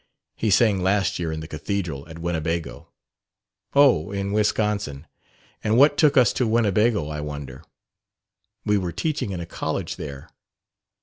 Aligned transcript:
He 0.35 0.49
sang 0.49 0.81
last 0.81 1.19
year 1.19 1.31
in 1.31 1.41
the 1.41 1.47
cathedral 1.47 2.09
at 2.09 2.17
Winnebago." 2.17 2.87
"Oh, 3.75 4.11
in 4.11 4.31
Wisconsin. 4.31 5.05
And 5.63 5.77
what 5.77 5.95
took 5.95 6.17
us 6.17 6.33
to 6.33 6.47
Winnebago, 6.47 7.07
I 7.09 7.21
wonder?" 7.21 7.63
"We 8.65 8.79
were 8.79 8.91
teaching 8.91 9.29
in 9.29 9.39
a 9.39 9.45
college 9.45 9.97
there." 9.97 10.31